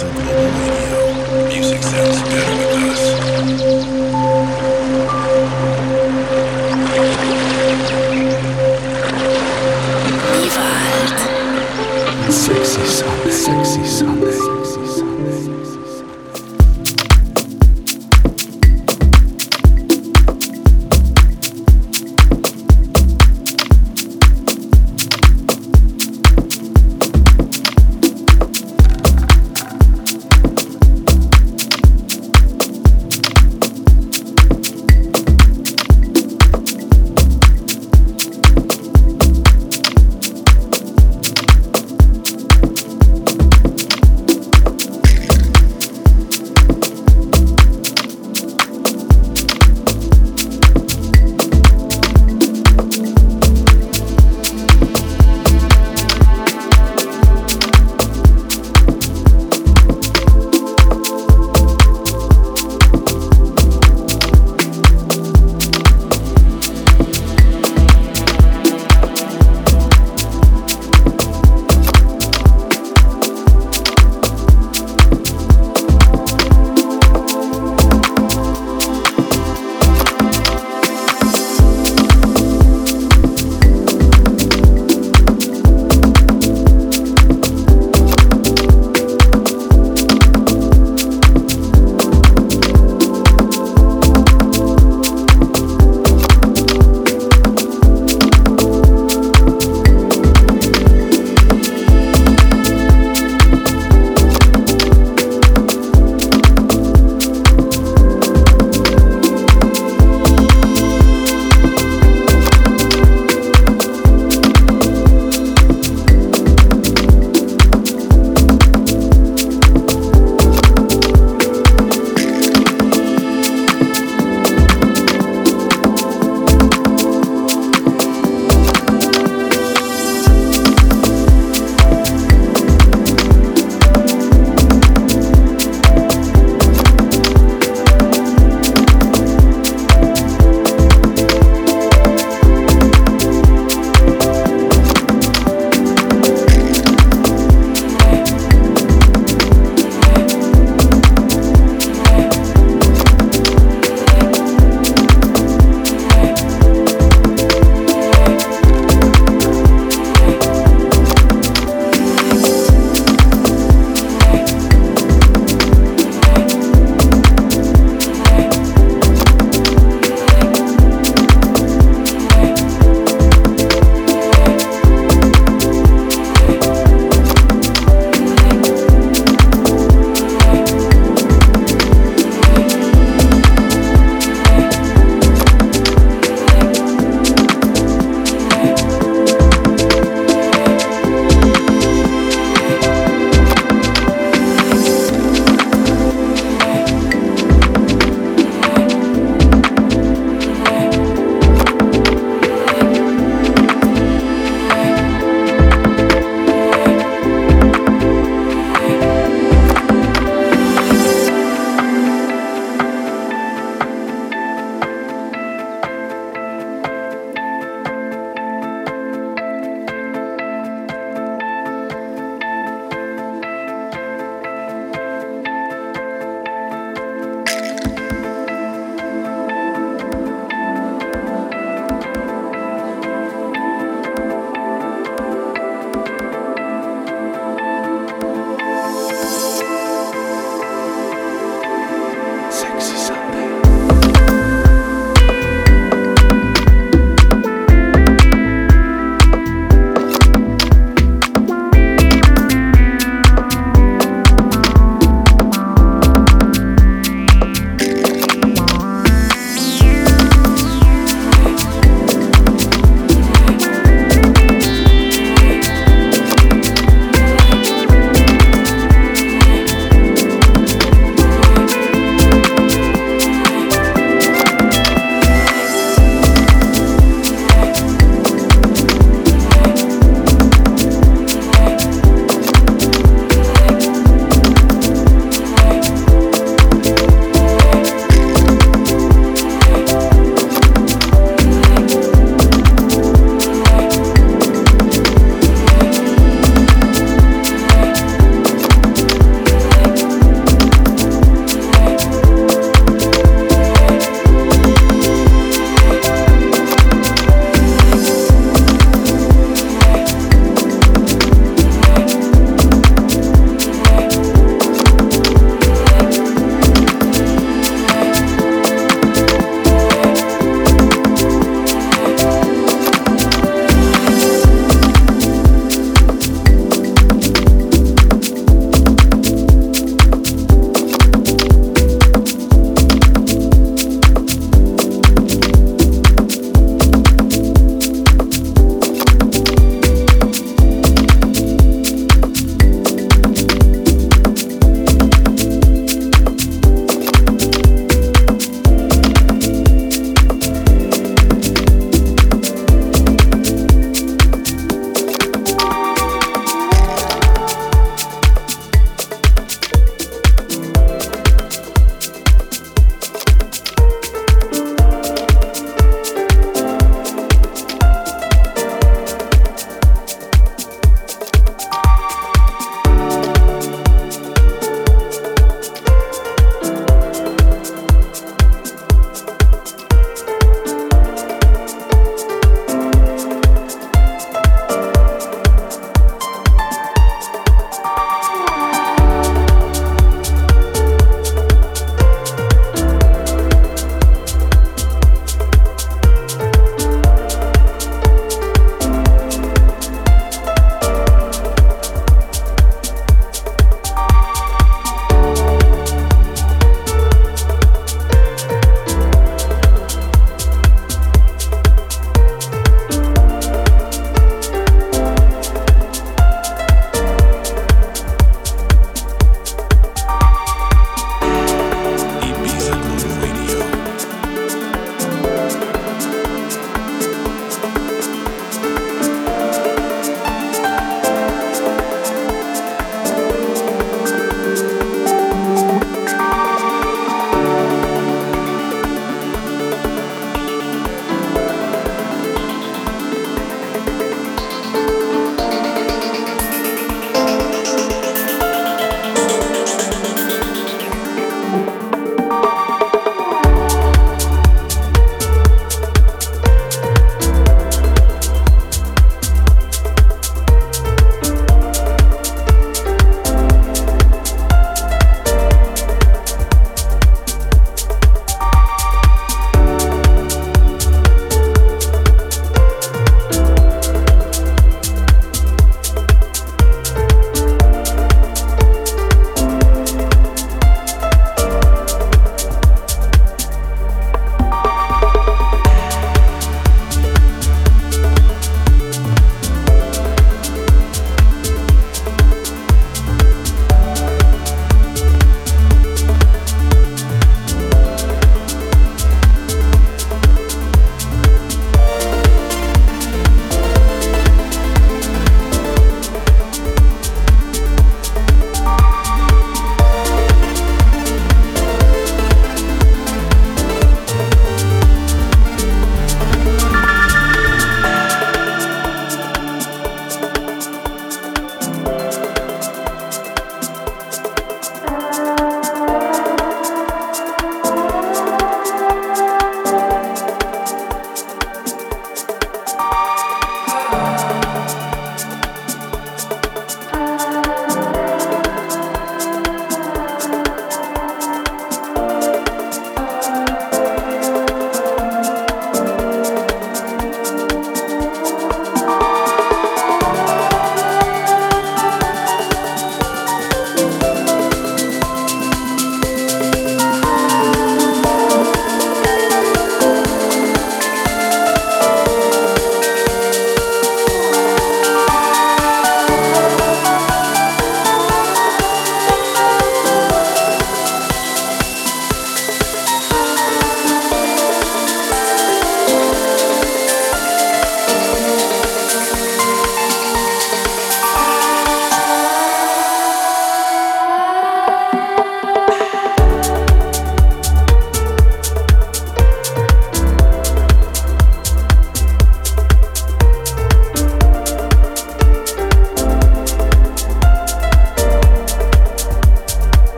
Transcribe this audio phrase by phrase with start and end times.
[0.00, 0.41] amazing.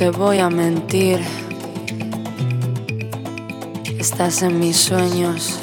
[0.00, 1.20] Te voy a mentir.
[3.98, 5.60] Estás en mis sueños.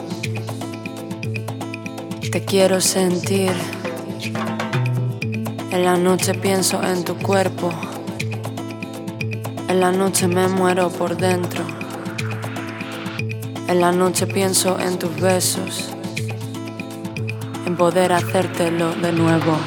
[2.31, 3.51] Te quiero sentir.
[5.71, 7.71] En la noche pienso en tu cuerpo.
[9.69, 11.63] En la noche me muero por dentro.
[13.67, 15.89] En la noche pienso en tus besos.
[17.65, 19.57] En poder hacértelo de nuevo.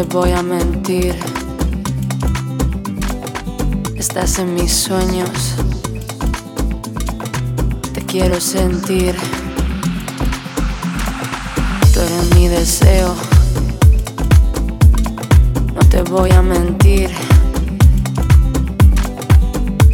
[0.00, 1.14] Te voy a mentir.
[3.96, 5.56] Estás en mis sueños.
[7.92, 9.14] Te quiero sentir.
[11.92, 13.14] Tú eres mi deseo.
[15.74, 17.10] No te voy a mentir.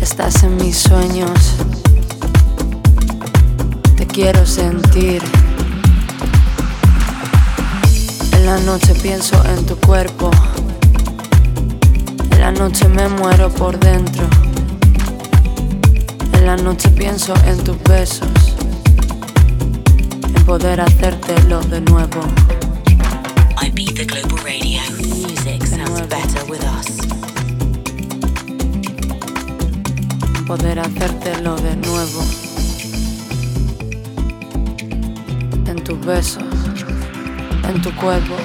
[0.01, 1.57] Estás en mis sueños.
[3.97, 5.21] Te quiero sentir.
[8.47, 10.31] En la noche pienso en tu cuerpo.
[12.31, 14.25] En la noche me muero por dentro.
[16.33, 18.55] En la noche pienso en tus besos.
[20.23, 22.21] En poder hacértelo de nuevo.
[23.61, 24.81] I beat the global radio.
[24.93, 27.01] Music sounds better with us.
[30.37, 32.23] En poder hacértelo de nuevo.
[35.67, 36.66] En tus besos
[37.69, 38.37] en tu cuerpo.